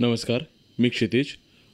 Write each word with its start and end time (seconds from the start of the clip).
नमस्कार 0.00 0.44
मी 0.78 0.88
क्षितिज. 0.88 1.26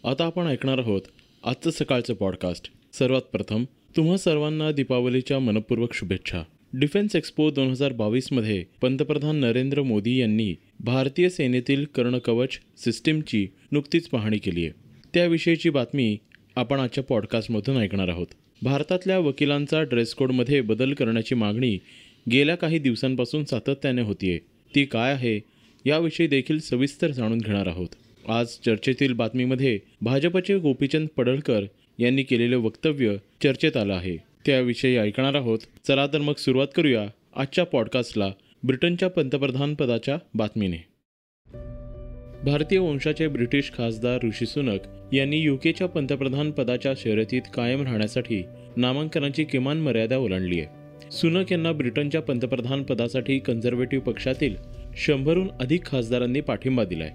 आता 0.05 0.25
आपण 0.25 0.47
ऐकणार 0.47 0.79
आहोत 0.79 1.03
आजचं 1.45 1.71
सकाळचं 1.71 2.15
पॉडकास्ट 2.15 2.71
सर्वात 2.93 3.23
प्रथम 3.23 3.65
तुम्हा 3.97 4.17
सर्वांना 4.17 4.73
दीपावलीच्या 4.73 5.39
मनपूर्वक 5.39 5.95
शुभेच्छा. 5.95 6.43
डिफेन्स 6.73 7.17
एक्स्पो 7.17 7.51
दोन 7.51 7.71
हजार 7.71 7.93
बावीसमध्ये 7.93 8.65
पंतप्रधान 8.81 9.37
नरेंद्र 9.37 9.83
मोदी 9.83 10.17
यांनी 10.21 10.55
भारतीय 10.81 11.29
सेनेतील 11.29 11.85
कर्णकवच 11.95 12.49
सिस्टीमची 12.77 13.49
नुकतीच 13.73 14.09
पाहणी 14.09 14.39
केली 14.39 14.65
आहे. 14.65 14.73
त्याविषयीची 15.15 15.71
बातमी 15.71 16.19
आपण 16.57 16.81
आजच्या 16.81 17.05
पॉडकास्टमधून 17.05 17.77
ऐकणार 17.77 18.09
आहोत. 18.09 18.27
भारतातल्या 18.63 19.19
वकिलांचा 19.19 19.83
ड्रेस 19.83 20.15
कोडमध्ये 20.15 20.61
बदल 20.61 20.95
करण्याची 20.95 21.35
मागणी 21.35 21.79
गेल्या 22.31 22.55
काही 22.55 22.79
दिवसांपासून 22.79 23.45
सातत्याने 23.45 24.03
होतीये. 24.03 24.39
ती 24.75 24.85
काय 24.85 25.13
आहे 25.13 25.41
याविषयी 25.87 26.27
देखील 26.27 26.59
सविस्तर 26.59 27.11
जाणून 27.11 27.39
घेणार 27.39 27.67
आहोत. 27.67 27.89
आज 28.29 28.47
चर्चेतील 28.47 29.13
बातमीमध्ये 29.13 29.79
भाजपचे 30.01 30.59
गोपीचंद 30.59 31.09
पडळकर 31.17 31.61
यांनी 31.99 32.23
केलेले 32.23 32.57
वक्तव्य 32.57 33.17
चर्चेत 33.43 33.77
आलं 33.77 33.95
आहे. 33.95 34.17
त्याविषयी 34.17 34.97
ऐकणार 34.97 35.35
आहोत. 35.35 35.59
चला 35.89 36.07
तर 36.07 36.19
मग 36.19 36.33
सुरुवात 36.35 36.67
करूया 36.75 37.07
आजच्या 37.37 37.65
पॉडकास्टला 37.65 38.31
ब्रिटनच्या 38.63 39.11
पंतप्रधान 39.11 39.75
पदाच्या 39.75 40.19
बातमीने. 40.35 40.77
भारतीय 42.45 42.79
वंशाचे 42.79 43.29
ब्रिटिश 43.29 43.73
खासदार 43.77 44.27
ऋषी 44.27 44.47
सुनक 44.47 44.81
यांनी 45.15 45.39
युकेच्या 45.39 45.87
पंतप्रधान 45.87 46.51
पदाच्या 46.51 46.93
शर्यतीत 46.97 47.43
कायम 47.55 47.83
राहण्यासाठी 47.83 48.43
नामांकनाची 48.77 49.45
किमान 49.45 49.79
मर्यादा 49.81 50.17
ओलांडली 50.17 50.61
आहे. 50.61 50.69
सुनक 51.11 51.53
यांना 51.53 51.73
ब्रिटनच्या 51.73 52.23
पंतप्रधान 52.23 52.83
पदासाठी 52.83 53.39
कन्झर्वेटिव्ह 53.39 54.05
पक्षातील 54.05 54.57
शंभरहून 54.97 55.49
अधिक 55.61 55.87
खासदारांनी 55.87 56.41
पाठिंबा 56.41 56.85
दिलाय. 56.85 57.13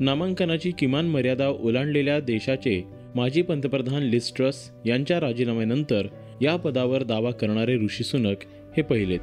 नामांकनाची 0.00 0.70
किमान 0.78 1.06
मर्यादा 1.06 1.48
ओलांडलेल्या 1.48 2.20
देशाचे 2.20 2.84
माजी 3.14 3.42
पंतप्रधान 3.42 4.02
लिस्ट्रस 4.02 4.70
यांच्या 4.86 5.20
राजीनाम्यानंतर 5.20 6.06
या 6.42 6.56
पदावर 6.56 7.02
दावा 7.02 7.30
करणारे 7.30 7.76
ऋषी 7.76 8.04
सुनक 8.04 8.36
हे 8.76 8.82
पहिलेत. 8.82 9.20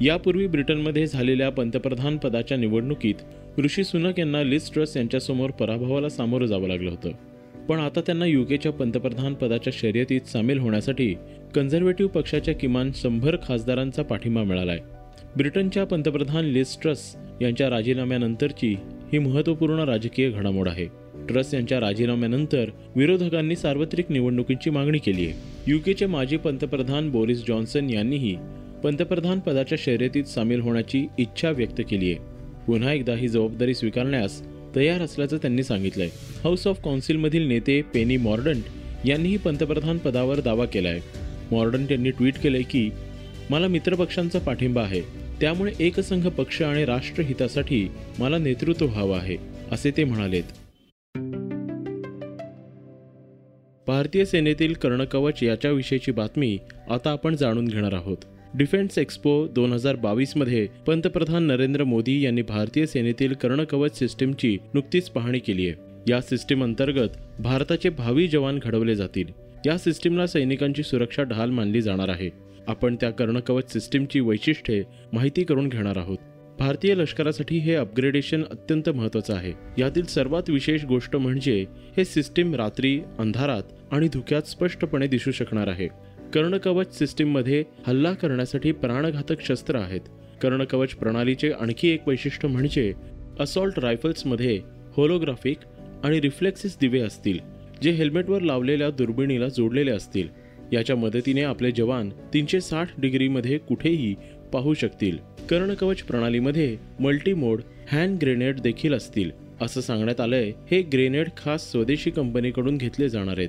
यापूर्वी 0.00 0.46
ब्रिटनमध्ये 0.46 1.06
झालेल्या 1.06 1.50
पंतप्रधान 1.50 2.16
पदाच्या 2.16 2.56
निवडणुकीत 2.56 3.14
ऋषी 3.58 3.84
सुनक 3.84 4.18
यांना 4.18 4.42
लिस्ट्रस 4.42 4.96
यांच्यासमोर 4.96 5.50
पराभवाला 5.50 6.08
सामोरं 6.08 6.46
जावं 6.46 6.68
लागलं 6.68 6.90
होतं. 6.90 7.10
पण 7.66 7.78
आता 7.78 8.00
त्यांना 8.00 8.26
युकेच्या 8.26 8.72
पंतप्रधान 8.72 9.34
पदाच्या 9.34 9.72
शर्यतीत 9.76 10.20
सामील 10.20 10.58
होण्यासाठी 10.58 11.14
कन्झर्वेटिव्ह 11.54 12.10
पक्षाच्या 12.10 12.54
किमान 12.54 12.90
शंभर 12.94 13.36
खासदारांचा 13.42 14.02
पाठिंबा 14.02 14.42
मिळालाय. 14.42 14.78
ब्रिटनच्या 15.36 15.84
पंतप्रधान 15.84 16.44
लिस्ट्रस 16.44 17.16
यांच्या 17.42 17.70
राजीनाम्यानंतरची 17.70 18.76
ही 19.12 19.18
महत्त्वपूर्ण 19.18 19.78
राजकीय 19.78 20.30
घडामोड 20.30 20.68
आहे. 20.68 20.86
ट्रस 21.28 21.54
यांच्या 21.54 21.80
राजीनाम्यानंतर 21.80 22.64
विरोधकांनी 22.96 23.56
सार्वत्रिक 23.56 24.10
निवडणुकीची 24.10 24.70
मागणी 24.70 24.98
केली 24.98 25.26
आहे. 25.26 25.32
युकेचे 25.66 26.06
माजी 26.06 26.36
पंतप्रधान 26.36 27.10
बोरिस 27.10 27.44
जॉन्सन 27.48 27.90
यांनीही 27.90 28.36
पंतप्रधान 28.84 29.38
पदाच्या 29.38 29.78
शर्यतीत 29.80 30.24
सामील 30.24 30.60
होण्याची 30.60 31.06
इच्छा 31.18 31.50
व्यक्त 31.50 31.80
केली 31.90 32.12
आहे. 32.12 32.14
पुन्हा 32.66 32.92
एकदा 32.92 33.14
ही 33.14 33.28
जबाबदारी 33.28 33.74
स्वीकारण्यास 33.74 34.42
तयार 34.76 35.00
असल्याचं 35.00 35.36
त्यांनी 35.36 35.62
सांगितलंय. 35.62 36.08
हाऊस 36.44 36.66
ऑफ 36.66 36.80
काउन्सिलमधील 36.84 37.48
नेते 37.48 37.82
पेनी 37.82 38.16
मॉर्डंट 38.16 38.62
यांनीही 39.04 39.36
पंतप्रधान 39.36 39.98
पदावर 39.98 40.40
दावा 40.40 40.64
केलाय. 40.64 41.00
मॉर्डंट 41.50 41.92
यांनी 41.92 42.10
ट्विट 42.10 42.34
केलंय 42.38 42.62
की 42.62 42.90
मला 43.50 43.68
मित्रपक्षांचा 43.68 44.38
पाठिंबा 44.38 44.82
आहे. 44.82 45.25
त्यामुळे 45.40 45.72
एकसंघ 45.80 46.28
पक्ष 46.28 46.62
आणि 46.62 46.84
राष्ट्रहितासाठी 46.84 47.88
मला 48.18 48.38
नेतृत्व 48.38 48.86
व्हावं 48.86 49.16
आहे 49.16 49.36
असे 49.72 49.90
ते 49.90 50.04
म्हणालेत. 50.04 50.42
भारतीय 53.86 54.24
सेनेतील 54.24 54.72
कर्णकवच 54.72 55.42
याच्याविषयीची 55.42 56.12
बातमी 56.12 56.58
आता 56.90 57.10
आपण 57.10 57.36
जाणून 57.36 57.68
घेणार 57.68 57.92
आहोत. 57.92 58.16
डिफेन्स 58.54 58.98
एक्स्पो 58.98 59.46
दोन 59.46 59.72
हजार 59.72 59.96
बावीसमध्ये 59.96 60.68
पंतप्रधान 60.86 61.42
नरेंद्र 61.42 61.84
मोदी 61.84 62.24
यांनी 62.24 62.42
भारतीय 62.42 62.86
सेनेतील 62.86 63.32
कर्णकवच 63.32 63.98
सिस्टीमची 63.98 64.58
नुकतीच 64.74 65.08
पाहणी 65.08 65.38
केली 65.38 65.68
आहे. 65.68 65.74
या 66.08 66.20
सिस्टीम 66.20 66.62
अंतर्गत 66.62 67.08
भारताचे 67.40 67.88
भावी 67.88 68.28
जवान 68.28 68.58
घडवले 68.62 68.96
जातील. 68.96 69.26
या 69.66 69.78
सिस्टीमला 69.78 70.26
सैनिकांची 70.26 70.82
सुरक्षा 70.82 71.22
ढाल 71.22 71.50
मानली 71.50 71.82
जाणार 71.82 72.08
आहे. 72.08 72.45
आपण 72.66 72.96
त्या 72.96 73.10
कर्णकवच 73.10 73.72
सिस्टीमची 73.72 74.20
वैशिष्ट्ये 74.20 74.84
माहिती 75.12 75.44
करून 75.44 75.68
घेणार 75.68 75.96
आहोत. 75.96 76.18
भारतीय 76.58 76.94
लष्करासाठी 76.94 77.58
हे 77.58 77.74
अपग्रेडेशन 77.74 78.42
अत्यंत 78.50 78.88
महत्त्वाचं 78.88 79.34
आहे. 79.34 79.52
यातील 79.78 80.04
सर्वात 80.04 80.50
विशेष 80.50 80.84
गोष्ट 80.84 81.16
म्हणजे 81.16 81.64
हे 81.96 82.04
सिस्टीम 82.04 82.54
रात्री 82.54 83.00
अंधारात 83.18 83.62
आणि 83.90 84.08
धुक्यात 84.08 84.42
स्पष्टपणे 84.42 85.06
दिसू 85.06 85.30
शकणार 85.30 85.66
आहे. 85.66 85.88
कर्णकवच 86.34 86.98
सिस्टीममध्ये 86.98 87.64
हल्ला 87.86 88.12
करण्यासाठी 88.12 88.72
प्राणघातक 88.72 89.40
शस्त्र 89.40 89.76
आहेत. 89.76 90.00
कर्णकवच 90.42 90.90
प्रणालीचे 90.90 91.50
आणखी 91.50 91.88
एक 91.88 92.08
वैशिष्ट्य 92.08 92.48
म्हणजे 92.48 92.92
असॉल्ट 93.40 93.78
रायफल्समध्ये 93.78 94.60
होलोग्राफिक 94.92 95.56
आणि 96.04 96.20
रिफ्लेक्सिस 96.20 96.76
दिवे 96.80 97.00
असतील 97.00 97.38
जे 97.82 97.90
हेल्मेटवर 97.90 98.42
लावलेल्या 98.42 98.90
दुर्बिणीला 98.90 99.48
जोडलेले 99.48 99.90
असतील. 99.90 100.28
याच्या 100.72 100.96
मदतीने 100.96 101.42
आपले 101.42 101.70
जवान 101.70 102.10
तीनशे 102.34 102.60
साठ 102.60 103.00
डिग्रीमध्ये 103.00 103.58
कुठेही 103.58 104.14
पाहू 104.52 104.74
शकतील. 104.74 105.18
कर्णकवच 105.50 106.02
प्रणालीमध्ये 106.02 106.76
मल्टी 107.00 107.34
मोड 107.34 107.60
हँड 107.92 108.18
ग्रेनेड 108.20 108.60
देखील 108.60 108.94
असतील 108.94 109.30
असं 109.60 109.80
सांगण्यात 109.80 110.20
आलंय 110.20 110.52
हे 110.70 110.82
ग्रेनेड 110.82 111.28
खास 111.36 111.70
स्वदेशी 111.70 112.10
कंपनीकडून 112.10 112.76
घेतले 112.76 113.08
जाणार 113.08 113.38
आहेत. 113.38 113.48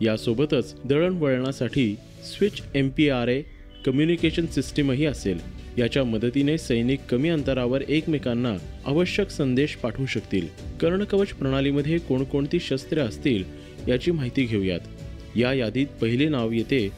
यासोबतच 0.00 0.74
दळणवळणासाठी 0.84 1.96
switch 2.24 2.62
M 2.74 2.88
P 2.88 3.08
R 3.08 3.28
A 3.28 3.42
communication 3.86 4.46
सिस्टीमही 4.46 5.06
असेल. 5.06 5.38
याच्या 5.78 6.04
मदतीने 6.04 6.58
सैनिक 6.58 7.00
कमी 7.10 7.28
अंतरावर 7.28 7.82
एकमेकांना 7.88 8.56
आवश्यक 8.86 9.30
संदेश 9.30 9.74
पाठवू 9.74 10.06
शकतील. 10.06 10.46
कर्णकवच 10.80 11.28
प्रणालीमध्ये 11.28 11.98
कोणकोणती 11.98 12.60
शस्त्रे 12.60 13.00
असतील 13.00 13.44
याची 13.88 14.10
माहिती 14.10 14.44
घेऊयात. 14.44 14.80
या 15.36 15.52
यादीत 15.52 15.86
पहिले 16.00 16.28
नाव 16.28 16.52
येते 16.52 16.88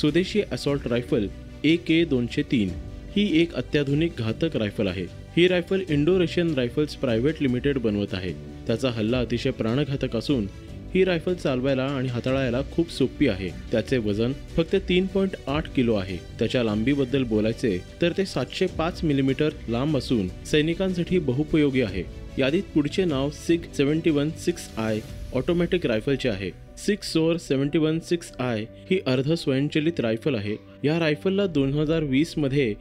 स्वदेशी 0.00 0.40
असॉल्ट 0.52 0.86
रायफल 0.86 1.26
ए 1.64 1.76
के 1.76 2.04
दोनशे 2.04 2.42
तीन. 2.42 2.68
ही 3.16 3.40
एक 3.40 3.54
अत्याधुनिक 3.54 4.12
घातक 4.18 4.56
रायफल 4.56 4.86
आहे. 4.86 5.04
ही 5.36 5.46
rifle 5.48 5.82
Indo 5.88 6.18
Russian 6.18 6.54
rifles 6.54 6.94
private 6.94 7.42
limited 7.42 7.78
बनवत 7.78 8.14
आहे. 8.14 8.32
त्याचा 8.66 8.90
हल्ला 8.90 9.20
अतिशय 9.20 9.50
प्राणघातक 9.50 10.16
असून 10.16 10.46
ही 10.94 11.04
रायफल 11.04 11.34
चालवायला 11.34 11.84
आणि 11.84 12.08
हाताळायला 12.08 12.60
खूप 12.72 12.90
सोपी 12.90 13.28
आहे. 13.28 13.48
त्याचे 13.72 13.98
वजन 13.98 14.32
फक्त 14.56 14.76
तीन 14.88 15.06
पॉईंट 15.06 15.36
आठ 15.46 15.72
किलो 15.74 15.94
आहे. 15.94 16.16
त्याच्या 16.38 16.64
लांबीबद्दल 16.64 17.24
बोलायचे 17.24 17.78
तर 18.02 18.12
ते 18.18 18.26
सातशे 18.26 18.66
पाच 18.66 19.04
मिलीमीटर 19.04 19.50
लांब 19.68 19.96
असून 19.96 20.28
सैनिकांसाठी 20.46 21.18
बहुपयोगी 21.18 21.82
आहे. 21.82 22.04
यादीत 22.38 22.62
पुढचे 22.74 23.04
नाव 23.04 23.30
sig 23.30 23.60
seventy 23.76 24.10
one 24.10 24.30
six 24.30 24.68
I 24.78 25.00
automatic 25.34 25.86
रायफलचे 25.86 26.28
आहे. 26.28 26.65
Six 26.78 27.16
or 27.16 27.36
seventy 27.36 27.78
one 27.78 27.98
six 27.98 28.32
I 28.38 28.64
ही 28.90 29.00
अर्ध 29.06 29.32
स्वयंचलित 29.32 30.00
रायफल 30.00 30.34
आहे. 30.34 30.56
या 30.84 30.98
रायफलला 30.98 31.46
दोन 31.46 31.72
हजार 31.72 32.04
वीसमध्ये 32.04 32.74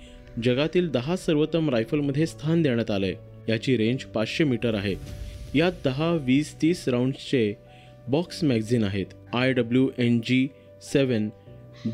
जगातील 0.44 0.90
दहा 0.90 1.16
सर्वोत्तम 1.16 1.70
रायफलमध्ये 1.70 2.26
स्थान 2.26 2.62
देण्यात 2.62 2.92
आलंय. 2.92 3.14
याची 3.50 3.78
रेंज 3.78 4.04
पाचशे 4.04 4.44
मीटर 4.44 4.74
आहे. 4.74 4.96
यात 5.56 5.72
दहा 5.86 6.14
वीस 6.14 6.62
तीस 6.62 6.88
राऊंड्सचे 6.88 7.54
बॉक्स 8.08 8.44
मॅगझिन 8.44 8.84
आहेत. 8.84 9.06
I 9.34 9.54
W 9.54 9.90
N 9.98 10.20
G 10.20 10.48
seven 10.82 11.30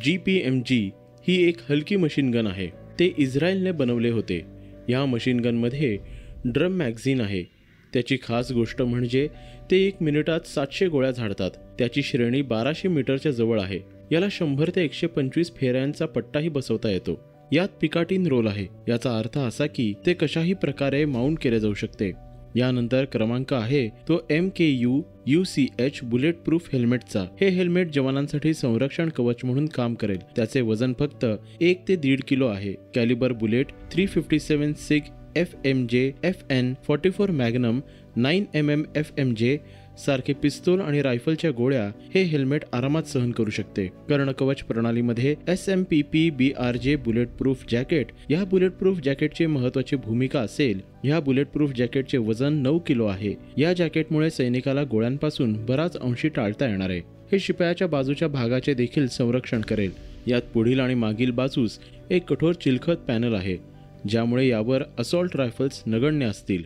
G 0.03 0.17
P 0.17 0.41
M 0.45 0.61
G 0.65 0.91
ही 1.27 1.49
एक 1.49 1.57
हलकी 1.69 1.95
मशीन 1.95 2.31
गन 2.31 2.47
आहे. 2.47 2.67
ते 2.99 3.13
इस्रायलने 3.17 3.71
बनवले 3.71 4.09
होते. 4.09 4.41
या 4.89 5.05
मशीन 5.05 5.39
गनमध्ये 5.39 5.97
ड्रम 6.45 6.71
मॅगझिन 6.71 7.21
आहे. 7.21 7.60
त्याची 7.93 8.17
खास 8.23 8.51
गोष्ट 8.51 8.81
म्हणजे 8.81 9.27
ते 9.71 9.77
एक 9.77 10.01
मिनिटात 10.01 10.47
सातशे 10.47 10.87
गोळ्या 10.87 11.11
झाडतात. 11.11 11.51
त्याची 11.79 12.01
श्रेणी 12.03 12.41
बाराशे 12.41 12.87
मीटरच्या 12.87 13.31
जवळ 13.31 13.61
आहे. 13.61 13.79
याला 14.11 14.27
शंभर 14.31 14.69
ते 14.75 14.83
एकशे 14.83 15.07
पंचवीस 15.07 15.55
फेऱ्यांचा 15.55 16.05
पट्टाही 16.05 16.49
बसवता 16.49 16.89
येतो. 16.89 17.19
यात 17.51 17.67
पिकाटीन 17.81 18.27
रोल 18.27 18.47
आहे. 18.47 18.67
याचा 18.87 19.17
अर्थ 19.17 19.37
असा 19.37 19.65
की 19.65 19.93
ते 20.05 20.13
कशाही 20.13 20.53
प्रकारे 20.53 21.05
माउंट 21.05 21.37
केले 21.41 21.59
जाऊ 21.59 21.73
शकते. 21.73 22.11
यानंतर 22.55 23.05
क्रमांक 23.05 23.53
आहे 23.53 23.87
तो 23.87 24.19
M 24.29 24.49
K 24.49 24.67
U 24.69 25.01
U 25.27 25.43
C 25.43 25.67
H 25.79 25.99
bullet 26.03 26.35
proof 26.35 26.69
हेल्मेटचा. 26.73 27.23
हे 27.41 27.49
हेल्मेट 27.49 27.93
जवानांसाठी 27.93 28.53
संरक्षण 28.53 29.09
कवच 29.09 29.43
म्हणून 29.43 29.65
काम 29.65 29.93
करेल. 29.93 30.17
त्याचे 30.35 30.61
वजन 30.61 30.93
फक्त 30.99 31.25
एक 31.61 31.87
ते 31.87 31.95
दीड 31.95 32.21
किलो 32.27 32.47
आहे. 32.47 32.73
Calibre 32.95 33.31
bullet 33.31 33.67
three 33.91 34.05
fifty 34.05 34.39
seven 34.39 34.73
sig 34.73 35.01
F 35.35 35.55
M 35.65 35.85
J 35.89 36.11
F 36.23 36.43
N 36.49 36.73
forty 36.87 37.09
four 37.09 37.31
magnum 37.31 37.79
nine 38.15 38.45
M 38.53 38.69
M 38.69 38.83
F 38.95 39.11
M 39.17 39.33
J 39.37 39.57
सारखे 40.05 40.33
पिस्तूल 40.33 40.81
आणि 40.81 41.01
रायफलच्या 41.01 41.51
गोळ्या 41.51 41.91
हे 42.15 42.21
हेल्मेट 42.21 42.61
आरामात 42.73 43.03
सहन 43.03 43.31
करू 43.31 43.49
शकते. 43.49 43.87
कर्णकवच 43.87 44.61
प्रणालीमध्ये 44.61 45.35
S 45.47 45.69
M 45.69 45.83
P 45.83 46.01
P 46.01 46.29
B 46.29 46.51
R 46.57 46.75
J 46.75 46.95
bullet 46.95 47.27
proof 47.27 47.63
jacket 47.69 48.05
या 48.29 48.43
बुलेट 48.43 48.71
प्रूफ 48.71 48.99
जॅकेटची 49.03 49.45
महत्वाची 49.45 49.95
भूमिका 49.95 50.39
असेल. 50.39 50.81
या 51.03 51.19
बुलेट 51.19 51.47
प्रूफ 51.47 51.71
जॅकेटचे 51.71 52.17
वजन 52.17 52.53
नऊ 52.53 52.79
किलो 52.79 53.05
आहे. 53.05 53.33
या 53.57 53.73
जॅकेटमुळे 53.73 54.29
सैनिकाला 54.29 54.83
गोळ्यांपासून 54.83 55.65
बराच 55.65 55.97
अंशी 55.97 56.29
टाळता 56.29 56.67
येणार 56.67 56.89
आहे. 56.89 57.01
हे 57.31 57.39
शिपायाच्या 57.39 57.87
बाजूच्या 57.87 58.27
भागाचे 58.27 58.73
देखील 58.73 59.07
संरक्षण 59.07 59.61
करेल. 59.61 59.91
यात 60.27 60.41
पुढील 60.41 60.79
आणि 60.79 60.93
मागील 60.93 61.31
बाजूस 61.31 61.79
एक 62.09 62.23
कठोर 62.23 62.53
चिलखत 62.53 62.97
पॅनल 63.07 63.33
आहे. 63.33 63.71
ज्यामुळे 64.09 64.47
यावर 64.47 64.83
असॉल्ट 64.99 65.35
रायफल्स 65.35 65.83
नगण्य 65.85 66.25
असतील. 66.25 66.63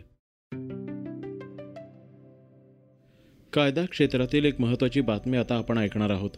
कायदा 3.52 3.84
क्षेत्रातील 3.84 4.44
एक 4.44 4.60
महत्त्वाची 4.60 5.00
बातमी 5.00 5.36
आता 5.36 5.54
आपण 5.54 5.78
ऐकणार 5.78 6.10
आहोत. 6.10 6.30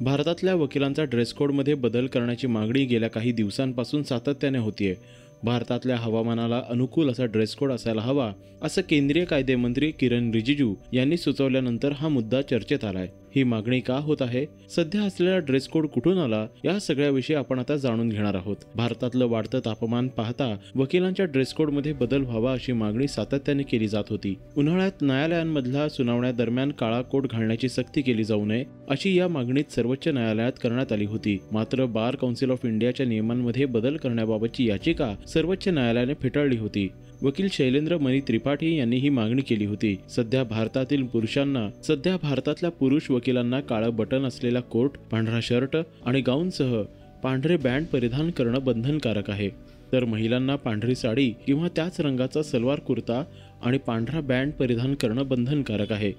भारतातल्या 0.00 0.54
वकिलांचा 0.54 1.04
ड्रेस 1.04 1.32
कोडमध्ये 1.32 1.74
बदल 1.74 2.06
करण्याची 2.06 2.46
मागणी 2.46 2.84
गेल्या 2.84 3.10
काही 3.10 3.32
दिवसांपासून 3.32 4.02
सातत्याने 4.02 4.58
होतीये. 4.58 4.94
भारतातल्या 5.42 5.96
हवामानाला 5.96 6.62
अनुकूल 6.68 7.10
असा 7.10 7.24
ड्रेस 7.24 7.54
कोड 7.54 7.72
असायला 7.72 8.00
हवा 8.00 8.32
असं 8.62 8.82
केंद्रीय 8.82 9.24
कायदेमंत्री 9.24 9.90
किरण 9.90 10.30
रिजिजू 10.30 10.74
यांनी 10.92 11.16
सुचवल्यानंतर 11.16 11.92
हा 11.92 12.08
मुद्दा 12.08 12.42
चर्चेत 12.42 12.84
आलाय. 12.84 13.08
ही 13.36 13.42
मागणी 13.42 13.80
का 13.80 13.94
होत 13.94 14.16
आहे? 14.20 14.46
सध्या 14.70 15.02
असलेला 15.02 15.38
ड्रेस 15.38 15.68
कोड 15.68 15.86
कुठून 15.86 16.18
आला? 16.18 16.46
या 16.64 16.78
सगळ्याविषयी 16.78 17.36
आपण 17.36 17.58
आता 17.58 17.76
जाणून 17.76 18.08
घेणार 18.08 18.34
आहोत. 18.34 18.56
भारतातलं 18.76 19.26
वाढतं 19.26 19.60
तापमान 19.64 20.08
पाहता 20.08 20.56
वकिलांच्या 20.74 21.26
ड्रेस 21.26 21.52
कोडमध्ये 21.52 21.92
बदल 21.92 22.22
व्हावा 22.22 22.52
अशी 22.52 22.72
मागणी 22.72 23.08
सातत्याने 23.08 23.62
केली 23.62 23.88
जात 23.88 24.04
होती. 24.10 24.34
उन्हाळ्यात 24.56 24.92
न्यायालयांमधल्या 25.02 25.88
सुनावण्या 25.88 26.32
दरम्यान 26.32 26.72
काळा 26.72 27.02
कोट 27.02 27.30
घालण्याची 27.30 27.68
सक्ती 27.68 28.02
केली 28.02 28.24
जाऊ 28.24 28.44
नये 28.44 28.64
अशी 28.90 29.18
या 29.18 29.28
मागणीत 29.28 29.72
सर्वोच्च 29.72 30.08
न्यायालयात 30.08 30.52
करण्यात 30.62 30.92
आली 30.92 31.04
होती. 31.04 31.38
मात्र 31.52 31.84
बार 31.84 32.16
काउन्सिल 32.16 32.50
ऑफ 32.50 32.58
इंडियाच्या 32.64 33.06
नियमांमध्ये 33.06 33.64
बदल 33.64 33.96
करण्याबाबतची 33.96 34.68
याचिका 34.68 35.14
सर्वोच्च 35.28 35.68
न्यायालयाने 35.68 36.14
फेटाळली 36.14 36.56
होती. 36.56 36.88
वकील 37.22 37.48
शैलेंद्र 37.52 37.96
मणी 37.98 38.20
त्रिपाठी 38.20 38.76
यांनी 38.76 38.96
ही 38.96 39.08
मागणी 39.08 39.42
केली 39.42 39.64
होती. 39.64 39.98
सध्या 40.10 40.44
भारतातील 40.44 41.02
पुरुषांना 41.02 41.68
सध्या 41.82 42.16
भारतातल्या 42.22 42.70
पुरुष 42.70 43.10
वकिलांना 43.10 43.60
काळं 43.60 43.96
बटन 43.96 44.24
असलेला 44.24 44.60
कोट 44.60 44.98
पांढरा 45.10 45.40
शर्ट 45.42 45.76
आणि 46.06 46.20
गाऊनसह 46.20 46.82
पांढरे 47.22 47.56
बँड 47.56 47.86
परिधान 47.86 48.30
करणं 48.30 48.64
बंधनकारक 48.64 49.30
आहे. 49.30 49.48
तर 49.92 50.04
महिलांना 50.04 50.56
पांढरी 50.56 50.94
साडी 50.94 51.30
किंवा 51.46 51.68
त्याच 51.76 52.00
रंगाचा 52.00 52.42
सलवार 52.42 52.78
कुर्ता 52.78 53.24
आणि 53.62 53.78
पांढरा 53.78 54.20
बँड 54.20 54.52
परिधान 54.52 54.94
करणं 54.94 55.28
बंधनकारक 55.28 55.92
आहे. 55.92 56.12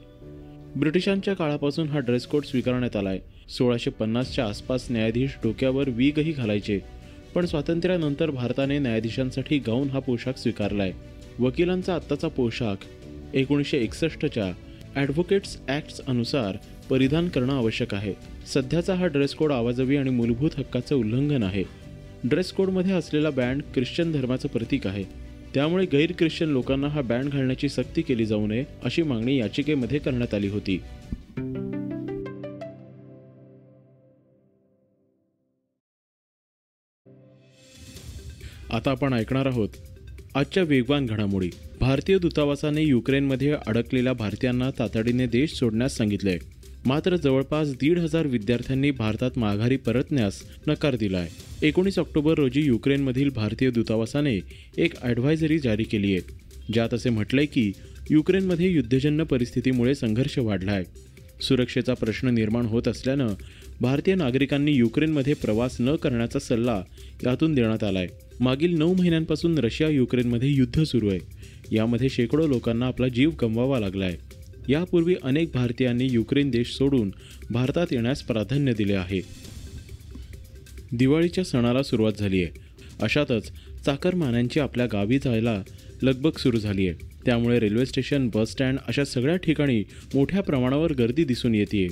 ब्रिटिशांच्या 0.76 1.34
काळापासून 1.34 1.88
हा 1.88 2.00
ड्रेस 2.00 2.26
कोड 2.26 2.44
स्वीकारण्यात 2.44 2.96
आलाय. 2.96 3.20
सोळाशे 3.58 3.90
पन्नासच्या 3.90 4.46
आसपास 4.46 4.88
न्यायाधीश 4.92 5.30
डोक्यावर 5.44 5.90
वीगही 5.90 6.32
घालायचे. 6.32 6.99
पण 7.36 7.46
स्वातंत्र्यानंतर 7.46 8.30
भारताने 8.30 8.80
न्यायाधीशांसाठी 8.80 9.60
गाऊन 9.60 9.90
हा 9.90 10.00
पोशाख 10.00 10.34
स्वीकारलाय. 10.38 10.92
वकिलांचा 11.40 11.96
आत्ताचा 11.96 12.28
पोशाख 12.28 12.76
एकोणीसशे 13.34 13.78
एकसष्टच्या 13.78 14.52
ॲडव्होकेट्स 14.96 15.58
ॲक्ट्स 15.68 16.02
अनुसार 16.08 16.58
परिधान 16.90 17.30
करणं 17.30 17.54
आवश्यक 17.54 17.94
आहे. 17.94 18.14
सध्याचा 18.54 18.94
हा 18.94 19.08
ड्रेस 19.08 19.36
कोड 19.36 19.52
आवाजवी 19.52 19.98
आणि 19.98 20.10
मूलभूत 20.10 20.50
हक्काचं 20.58 20.96
उल्लंघन 20.96 21.44
आहे. 21.44 21.64
ड्रेस 22.24 22.52
कोडमध्ये 22.52 22.94
असलेला 22.94 23.30
बँड 23.30 23.62
ख्रिश्चन 23.76 24.12
धर्माचं 24.12 24.48
प्रतीक 24.48 24.88
आहे. 24.88 25.04
त्यामुळे 25.54 25.86
गैर 25.86 26.12
ख्रिश्चन 26.20 26.50
लोकांना 26.50 26.88
हा 26.88 27.02
बँड 27.02 27.26
घालण्याची 27.26 27.70
सक्ती 27.70 28.02
केली 28.02 28.26
जाऊ 28.26 28.48
नये 28.48 28.64
अशी 28.84 29.04
मागणी 29.04 29.38
याचिकेमध्ये 29.38 30.00
करण्यात 30.00 30.34
आली 30.34 30.48
होती. 30.48 30.82
आता 38.70 38.92
आपण 38.92 39.14
ऐकणार 39.14 39.46
आहोत 39.46 39.70
आजच्या 40.36 40.64
वेगवान 40.64 41.06
घडामोडी. 41.06 41.50
भारतीय 41.80 42.18
दूतावासाने 42.20 42.82
युक्रेनमध्ये 42.84 43.52
अडकलेल्या 43.68 44.14
भारतीयांना 44.14 44.70
तातडीने 44.80 45.26
देश 45.28 45.54
सोडण्यास 45.54 45.98
सांगितले 45.98 46.38
मात्र 46.86 47.16
जवळपास 47.16 47.72
दीड 47.72 48.00
हजार 48.00 48.28
विद्यार्थ्यांनी 48.28 48.92
भारतात 48.92 49.38
माघारी 49.38 49.78
परतण्यास 49.78 50.42
नकार 50.68 50.96
दिला 50.96 51.18
आहे 51.18 51.68
एकोणीस 51.68 52.00
ऑक्टोबर 52.00 52.38
रोजी 52.38 52.62
युक्रेनमधील 52.62 53.30
भारतीय 53.30 53.70
दूतावासाने 53.70 54.40
एक 54.78 54.94
ॲडव्हायझरी 55.02 55.60
जारी 55.60 55.84
केली 55.84 56.14
आहे 56.16 56.74
ज्यात 56.74 56.94
असे 56.94 57.10
म्हटलंय 57.10 57.46
की 57.46 57.72
युक्रेनमध्ये 58.10 58.70
युद्धजन्य 58.70 59.24
परिस्थितीमुळे 59.24 59.96
संघर्ष 59.96 60.38
वाढला 60.40 60.72
आहे 60.72 60.84
सुरक्षेचा 61.42 61.94
प्रश्न 61.94 62.28
निर्माण 62.28 62.66
होत 62.66 62.88
असल्यानं 62.88 63.28
भारतीय 63.82 64.16
नागरिकांनी 64.16 64.72
युक्रेनमध्ये 64.72 65.34
प्रवास 65.34 65.78
न 65.80 65.96
करण्याचा 65.96 66.40
सल्ला 66.40 66.84
यातून 67.26 67.54
देण्यात 67.54 67.84
आलाय. 67.84 68.08
मागील 68.40 68.78
नऊ 68.78 68.94
महिन्यांपासून 68.94 69.58
रशिया 69.58 69.90
युक्रेनमध्ये 69.90 70.50
युद्ध 70.50 70.84
सुरू 70.84 71.10
आहे. 71.10 71.20
यामध्ये 71.72 72.10
शेकडो 72.10 72.48
लोकांना 72.48 72.88
आपला 72.88 73.08
जीव 73.08 73.32
गमवावा 73.42 73.80
लागलाय. 73.80 74.18
यापूर्वी 74.70 75.16
अनेक 75.24 75.52
भारतीयांनी 75.54 76.08
युक्रेन 76.12 76.50
देश 76.50 76.68
सोडून 76.68 77.12
भारतात 77.50 77.88
येण्यास 77.92 78.22
प्राधान्य 78.22 78.74
दिले 78.74 78.94
आहे. 78.94 79.22
दिवाळीच्या 80.92 81.44
सणाला 81.44 81.84
सुरुवात 81.84 82.14
झाली 82.20 82.44
आहे 82.44 82.52
अशातच 83.02 83.52
चाकरमान्यांची 83.86 84.60
आपल्या 84.60 84.86
गावी 84.86 85.20
जायला 85.20 85.64
लगबग 86.02 86.38
सुरू 86.38 86.58
झाली 86.58 86.88
आहे 86.88 87.09
त्यामुळे 87.26 87.60
रेल्वे 87.60 87.86
स्टेशन 87.86 88.30
बस 88.36 88.52
स्टँड 88.52 88.78
अशा 88.88 89.06
सगळ्या 89.06 89.36
ठिकाणी 89.36 89.84
मोठ्या 90.16 90.42
प्रमाणावर 90.42 90.94
गर्दी 90.94 91.24
दिसून 91.24 91.56
येते 91.56 91.88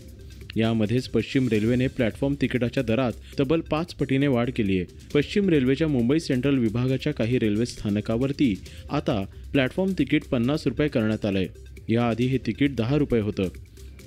यामध्येच 0.55 1.07
पश्चिम 1.07 1.47
रेल्वेने 1.47 1.87
प्लॅटफॉर्म 1.87 2.35
तिकिटाच्या 2.41 2.83
दरात 2.83 3.13
तब्बल 3.39 3.61
पाच 3.61 3.93
पटीने 3.93 4.27
वाढ 4.27 4.49
केली 4.49 4.77
आहे 4.77 5.07
पश्चिम 5.13 5.49
रेल्वेच्या 5.49 5.87
मुंबई 5.87 6.19
सेंट्रल 6.19 6.57
विभागाच्या 6.57 7.13
काही 7.13 7.39
रेल्वे 7.39 7.65
स्थानकावरती 7.65 8.53
आता 8.91 9.23
प्लॅटफॉर्म 9.51 9.91
तिकीट 9.99 10.23
पन्नास 10.23 10.67
रुपये 10.67 10.87
करण्यात 10.87 11.25
आलं 11.25 11.39
आहे 11.39 11.93
याआधी 11.93 12.25
हे 12.25 12.37
तिकीट 12.37 12.75
दहा 12.75 12.97
रुपये 12.97 13.21
होतं. 13.21 13.47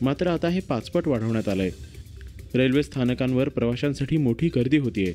मात्र 0.03 0.27
आता 0.27 0.49
हे 0.49 0.61
पाचपट 0.61 1.09
वाढवण्यात 1.09 1.49
आलं 1.49 1.63
आहे 1.63 2.59
रेल्वे 2.59 2.83
स्थानकांवर 2.83 3.49
प्रवाशांसाठी 3.49 4.17
मोठी 4.17 4.49
गर्दी 4.49 4.79
होतीये. 4.79 5.13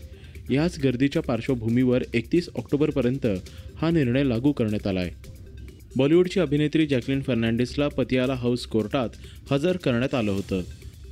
याच 0.52 0.80
गर्दीच्या 0.84 1.22
पार्श्वभूमीवर 1.22 2.04
एकतीस 2.14 2.50
ऑक्टोबरपर्यंत 2.56 3.26
हा 3.76 3.90
निर्णय 3.90 4.24
लागू 4.24 4.52
करण्यात 4.52 4.88
आला 4.88 5.00
आहे 5.00 5.35
बॉलिवूडची 5.98 6.40
अभिनेत्री 6.40 6.88
जॅकलिन 6.88 7.22
फर्नांडिसला 7.22 7.88
पतियाला 7.88 8.34
हाऊस 8.34 8.66
कोर्टात 8.66 9.10
हजर 9.52 9.78
करण्यात 9.78 10.14
आलं 10.14 10.32
होतं. 10.32 10.62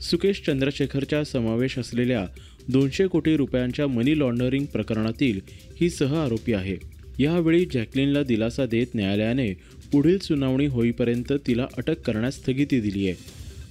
सुकेश 0.02 0.42
चंद्रशेखरच्या 0.48 1.24
समावेश 1.24 1.78
असलेल्या 1.80 2.25
दोनशे 2.68 3.08
कोटी 3.08 3.38
रुपयांच्या 3.38 3.88
मनी 3.88 4.20
लॉन्डरिंग 4.20 4.66
प्रकरणातील 4.66 5.40
ही 5.82 5.90
सह 5.90 6.16
आरोपी 6.16 6.54
आहे. 6.54 6.75
यावेळी 7.20 7.66
जॅकलिनला 7.74 8.24
दिलासा 8.24 8.66
देत 8.66 8.88
न्यायालयाने 8.96 9.54
पुढील 9.92 10.20
सुनावणी 10.20 10.66
होईपर्यंत 10.66 11.34
तिला 11.48 11.68
अटक 11.78 12.02
करण्यास 12.02 12.36
स्थगिती 12.36 12.80
दिली 12.80 13.08
आहे. 13.08 13.16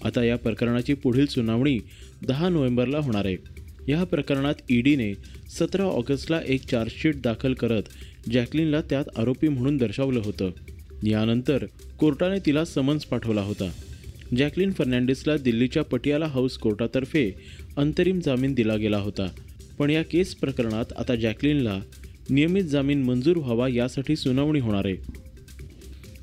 आता 0.05 0.25
या 0.25 0.37
प्रकरणाची 0.37 0.95
पुढील 0.95 1.27
सुनावणी 1.27 1.79
दहा 2.27 2.49
नोव्हेंबरला 2.49 2.99
होणार 2.99 3.25
आहे. 3.25 3.37
या 3.89 4.05
प्रकरणात 4.05 4.55
ईडीने 4.71 5.13
सतरा 5.51 5.85
ऑगस्टला 5.85 6.41
एक 6.47 6.61
चार्जशीट 6.67 7.23
दाखल 7.23 7.55
करत 7.55 7.83
जॅकलिनला 8.31 8.81
त्यात 8.81 9.05
आरोपी 9.19 9.49
म्हणून 9.49 9.77
दर्शवलं 9.77 10.21
होतं. 10.25 10.51
यानंतर 11.03 11.67
कोर्टाने 11.99 12.39
तिला 12.47 12.65
समन्स 12.65 13.05
पाठवला 13.05 13.41
होता. 13.41 13.71
जॅकलिन 14.39 14.73
फर्नांडिसला 14.73 15.37
दिल्लीच्या 15.37 15.85
पटियाला 15.85 16.27
हाऊस 16.27 16.59
कोर्टातर्फे 16.59 17.35
अंतरिम 17.77 18.21
जामीन 18.21 18.55
दिला 18.55 18.77
गेला 18.77 18.99
होता. 18.99 19.27
पण 19.79 19.91
या 19.91 20.03
केस 20.03 20.35
प्रकरणात 20.35 20.85
आता 20.97 21.15
जॅकलिनला 21.15 21.81
नियमित 22.31 22.65
जामीन 22.65 23.03
मंजूर 23.03 23.37
व्हावा 23.37 23.69
यासाठी 23.69 24.17
सुनावणी 24.17 24.61
होणार 24.61 24.83
आहे. 24.85 24.97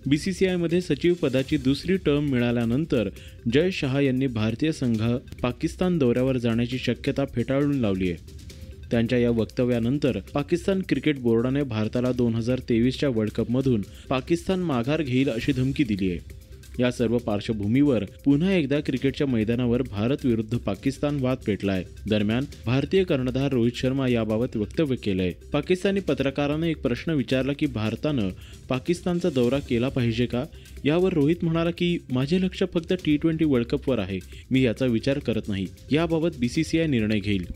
बी 0.06 0.18
सी 0.18 0.34
सी 0.34 0.46
आयमध्ये 0.46 0.82
सचिव 0.82 1.14
पदाची 1.14 1.58
दुसरी 1.58 1.96
टर्म 1.96 2.24
मिळाल्यानंतर 2.30 3.10
जय 3.54 3.72
शहा 3.72 4.02
यांनी 4.02 4.28
भारतीय 4.28 4.72
संघ 4.72 5.02
पाकिस्तान 5.42 5.98
दौऱ्यावर 5.98 6.38
जाण्याची 6.38 6.78
शक्यता 6.78 7.26
फेटाळून 7.26 7.76
लावली 7.76 8.12
आहे. 8.12 8.49
त्यांच्या 8.92 9.20
या 9.20 9.30
वक्तव्यानंतर 9.30 10.20
पाकिस्तान 10.34 10.82
क्रिकेट 10.90 11.20
बोर्डाने 11.20 11.64
भारताला 11.64 12.12
दोन 12.12 12.36
हजार 12.36 12.60
तेवीसच्या 12.60 13.10
वर्ल्ड 13.10 13.32
कपमधून 13.32 13.82
पाकिस्तान 14.10 14.60
माघार 14.60 15.02
घेईल 15.02 15.30
अशी 15.30 15.52
धमकी 15.52 15.84
दिली 15.84 16.12
आहे. 16.12 16.40
या 16.80 16.92
सर्व 16.92 17.18
पार्श्वभूमीवर 17.18 18.04
पुन्हा 18.26 18.54
एकदा 18.54 18.80
क्रिकेटच्या 18.80 19.28
मैदानावर 19.28 19.82
भारत 19.82 20.18
विरुद्ध 20.24 20.58
पाकिस्तान 20.58 21.20
वाद 21.20 21.38
पेटलाय. 21.48 21.84
दरम्यान 22.10 22.44
भारतीय 22.66 23.04
कर्णधार 23.04 23.52
रोहित 23.52 23.72
शर्मा 23.76 24.08
याबाबत 24.08 24.58
वक्तव्य 24.58 24.96
केलंय. 24.96 25.32
पाकिस्तानी 25.54 26.00
पत्रकाराने 26.00 26.70
एक 26.70 26.82
प्रश्न 26.82 27.12
विचारला 27.12 27.54
की 27.54 27.66
भारतानं 27.66 28.30
पाकिस्तानचा 28.70 29.30
दौरा 29.30 29.60
केला 29.60 29.90
पाहिजे 29.90 30.26
का? 30.26 30.44
यावर 30.86 31.14
रोहित 31.14 31.44
म्हणाला 31.44 31.72
की 31.72 31.98
माझे 32.12 32.42
लक्ष 32.42 32.64
फक्त 32.74 32.94
टी 32.94 33.18
ट्वेंटी 33.18 33.46
वर्ल्ड 33.46 33.68
कपवर 33.68 34.00
आहे. 34.00 34.20
मी 34.52 34.62
याचा 34.62 34.86
विचार 34.86 35.20
करत 35.20 35.48
नाही. 35.48 35.66
याबाबत 35.92 36.30
बीसीसीआय 36.40 36.88
निर्णय 36.88 37.20
घेईल. 37.20 37.48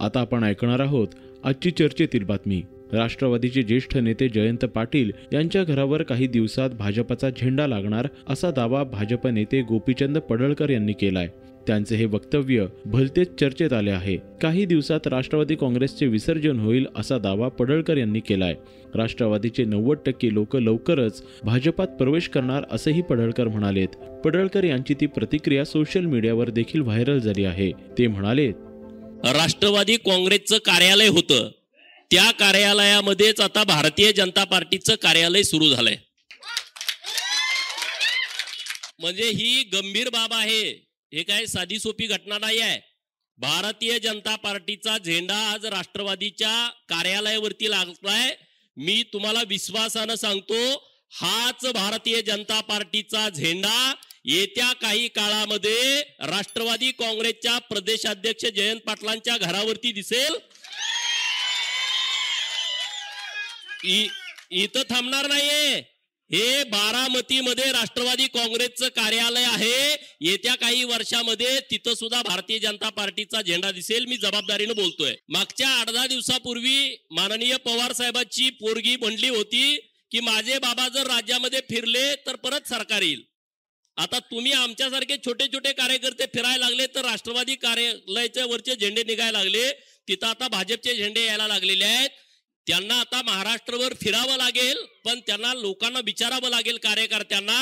आता 0.00 0.20
आपण 0.20 0.44
ऐकणार 0.44 0.80
आहोत 0.80 1.08
आजची 1.44 1.70
चर्चेतील 1.70 2.24
बातमी. 2.24 2.62
राष्ट्रवादीचे 2.92 3.62
ज्येष्ठ 3.62 3.96
नेते 3.96 4.28
जयंत 4.28 4.64
पाटील 4.64 5.10
यांच्या 5.32 5.64
घरावर 5.64 6.02
काही 6.02 6.26
दिवसात 6.26 6.70
भाजपचा 6.70 7.30
झेंडा 7.30 7.66
लागणार 7.66 8.06
असा 8.28 8.50
दावा 8.50 8.82
भाजप 8.84 9.26
नेते 9.26 9.62
गोपीचंद 9.62 10.18
पडळकर 10.18 10.70
यांनी 10.70 10.92
केलाय. 10.92 11.28
त्यांचे 11.66 11.96
हे 11.96 12.04
वक्तव्य 12.04 12.66
भलतेच 12.86 13.40
चर्चेत 13.40 13.72
आले 13.72 13.90
आहे. 13.90 14.16
काही 14.42 14.64
दिवसात 14.64 15.06
राष्ट्रवादी 15.06 15.54
काँग्रेसचे 15.54 16.06
विसर्जन 16.06 16.60
होईल 16.60 16.86
असा 16.96 17.18
दावा 17.18 17.48
पडळकर 17.48 17.96
यांनी 17.96 18.20
केलाय. 18.20 18.54
राष्ट्रवादीचे 18.94 19.64
नव्वद 19.64 19.96
टक्के 20.06 20.34
लोक 20.34 20.56
लवकरच 20.56 21.22
भाजपात 21.44 21.86
प्रवेश 21.86 22.28
करणार 22.28 22.62
असंही 22.70 23.02
पडळकर 23.02 23.48
म्हणालेत. 23.48 23.88
पडळकर 24.24 24.64
यांची 24.64 24.94
ती 25.00 25.06
प्रतिक्रिया 25.06 25.64
सोशल 25.64 26.04
मीडियावर 26.04 26.50
देखील 26.50 26.80
व्हायरल 26.80 27.18
झाली 27.18 27.44
आहे. 27.44 27.72
ते 27.98 28.06
म्हणाले 28.06 28.52
राष्ट्रवादी 29.24 29.96
काँग्रेसचं 29.96 30.58
कार्यालय 30.58 31.06
होतं. 31.06 31.50
त्या 32.10 32.30
कार्यालयामध्येच 32.30 33.40
आता 33.40 33.64
भारतीय 33.64 34.12
जनता 34.12 34.44
पार्टीचं 34.44 34.94
कार्यालय 34.94 35.42
सुरू 35.42 35.70
झालंय. 35.70 35.96
म्हणजे 38.98 39.28
ही 39.28 39.62
गंभीर 39.62 40.08
बाब 40.08 40.32
आहे. 40.32 40.70
हे 41.12 41.22
काय 41.22 41.46
साधी 41.46 41.78
सोपी 41.78 42.06
घटना 42.06 42.38
नाही 42.38 42.60
आहे. 42.60 42.80
भारतीय 43.38 43.98
जनता 43.98 44.36
पार्टीचा 44.36 44.98
झेंडा 44.98 45.36
आज 45.36 45.66
राष्ट्रवादीच्या 45.66 46.70
कार्यालयावरती 46.88 47.70
लागलाय. 47.70 48.36
मी 48.76 49.02
तुम्हाला 49.12 49.42
विश्वासानं 49.48 50.14
सांगतो 50.14 50.74
हाच 51.12 51.66
भारतीय 51.66 52.22
जनता 52.22 52.60
पार्टीचा 52.60 53.28
झेंडा 53.28 53.94
येत्या 54.24 54.72
काही 54.72 55.08
काळामध्ये 55.08 56.00
राष्ट्रवादी 56.26 56.90
काँग्रेसच्या 56.92 57.58
प्रदेशाध्यक्ष 57.58 58.44
जयंत 58.46 58.80
पाटलांच्या 58.80 59.36
घरावरती 59.36 59.92
दिसेल. 59.92 60.34
इथं 64.50 64.82
थांबणार 64.90 65.26
नाहीये. 65.26 65.78
हे 66.30 66.62
बारामतीमध्ये 66.64 67.70
राष्ट्रवादी 67.72 68.26
काँग्रेसचं 68.26 68.88
कार्यालय 68.88 69.44
आहे. 69.44 69.96
येत्या 70.20 70.54
काही 70.54 70.84
वर्षामध्ये 70.84 71.58
तिथं 71.60 71.94
सुद्धा 71.94 72.20
भारतीय 72.22 72.58
जनता 72.58 72.88
पार्टीचा 72.88 73.42
झेंडा 73.42 73.70
दिसेल. 73.70 74.04
मी 74.04 74.16
जबाबदारीनं 74.16 74.74
बोलतोय. 74.74 75.14
मागच्या 75.28 75.68
आठ 75.70 75.90
दहा 75.90 76.06
दिवसापूर्वी 76.06 77.06
माननीय 77.10 77.56
पवार 77.56 77.92
साहेबांची 77.92 78.50
पोरगी 78.50 78.96
म्हणली 78.96 79.28
होती 79.28 79.76
की 80.12 80.20
माझे 80.20 80.58
बाबा 80.58 80.88
जर 80.88 81.06
राज्यामध्ये 81.06 81.60
फिरले 81.70 82.14
तर 82.26 82.36
परत 82.36 82.68
सरकार 82.68 83.02
येईल. 83.02 83.22
आता 84.00 84.18
तुम्ही 84.20 84.52
आमच्यासारखे 84.52 85.16
छोटे 85.16 85.46
छोटे 85.52 85.72
कार्यकर्ते 85.72 86.26
फिरायला 86.34 86.58
लागले 86.58 86.86
तर 86.86 87.04
राष्ट्रवादी 87.04 87.54
कार्यालयाच्या 87.54 88.44
वरचे 88.46 88.76
झेंडे 88.76 89.02
निघायला 89.02 89.38
लागले. 89.38 89.70
तिथं 90.08 90.26
आता 90.26 90.48
भाजपचे 90.48 90.94
झेंडे 90.96 91.24
यायला 91.24 91.48
लागलेले 91.48 91.84
आहेत. 91.84 92.08
त्यांना 92.66 92.98
आता 93.00 93.20
महाराष्ट्रभर 93.22 93.94
फिरावं 94.02 94.36
लागेल 94.36 94.78
पण 95.04 95.20
त्यांना 95.26 95.52
लोकांना 95.54 96.00
विचारावं 96.04 96.50
लागेल 96.50 96.78
कार्यकर्त्यांना 96.78 97.60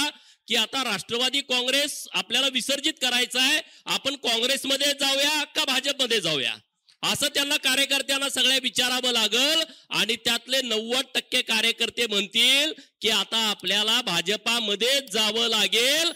की 0.49 0.57
आता 0.57 0.83
राष्ट्रवादी 0.85 1.40
काँग्रेस 1.40 2.07
आपल्याला 2.12 2.49
विसर्जित 2.49 2.92
करायचं 3.02 3.40
आहे. 3.40 3.61
आपण 3.87 4.16
काँग्रेसमध्ये 4.16 4.92
जाऊया 5.00 5.42
का 5.57 5.64
भाजपमध्ये 5.64 6.21
जाऊया? 6.21 6.54
असं 7.02 7.28
त्यांना 7.35 7.57
कार्यकर्त्यांना 7.57 8.28
सगळ्या 8.28 8.59
विचारावं 8.62 9.12
लागल 9.12 9.62
आणि 9.90 10.14
त्यातले 10.16 10.61
नव्वद 10.62 11.04
टक्के 11.14 11.42
कार्यकर्ते 11.42 12.07
म्हणतील 12.07 12.73
की 13.02 13.11
आता 13.11 13.38
आपल्याला 13.50 14.00
भाजपामध्ये 14.02 15.00
जावं 15.12 15.49
लागेल. 15.49 16.11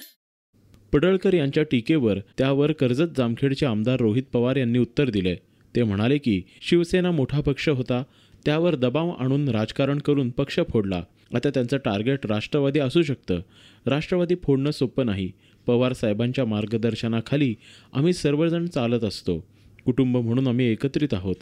पडळकर 0.92 1.34
यांच्या 1.34 1.62
टीकेवर 1.62 2.18
त्यावर 2.38 2.72
कर्जत 2.72 3.08
जामखेडचे 3.16 3.66
आमदार 3.66 3.96
रोहित 4.00 4.22
पवार 4.32 4.56
यांनी 4.56 4.78
उत्तर 4.78 5.10
दिले. 5.10 5.34
ते 5.76 5.82
म्हणाले 5.82 6.18
की 6.18 6.42
शिवसेना 6.62 7.10
मोठा 7.10 7.40
पक्ष 7.40 7.68
होता 7.68 8.02
त्यावर 8.44 8.74
दबाव 8.74 9.10
आणून 9.10 9.48
राजकारण 9.48 9.98
करून 9.98 10.30
पक्ष 10.30 10.60
फोडला. 10.68 11.02
आता 11.34 11.50
त्यांचं 11.50 11.76
टार्गेट 11.76 12.26
राष्ट्रवादी 12.26 12.78
असू 12.78 13.02
शकतं. 13.02 13.40
राष्ट्रवादी 13.86 14.34
फोडणं 14.42 14.70
सोपं 14.70 15.06
नाही. 15.06 15.32
पवार 15.66 15.92
साहेबांच्या 15.92 16.44
मार्गदर्शनाखाली 16.44 17.54
आम्ही 17.92 18.12
सर्वजण 18.12 18.66
चालत 18.66 19.04
असतो. 19.04 19.48
कुटुंब 19.84 20.16
म्हणून 20.16 20.46
आम्ही 20.46 20.66
एकत्रित 20.66 21.14
आहोत. 21.14 21.36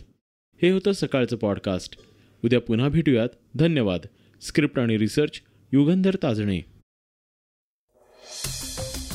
हे 0.62 0.70
होतं 0.70 0.92
सकाळचं 0.92 1.36
पॉडकास्ट. 1.36 1.96
उद्या 2.44 2.60
पुन्हा 2.60 2.88
भेटूयात. 2.88 3.28
धन्यवाद. 3.54 4.00
स्क्रिप्ट 4.40 4.78
आणि 4.78 4.98
रिसर्च 4.98 5.40
युगंधर 5.72 6.16
ताजणे. 6.22 6.69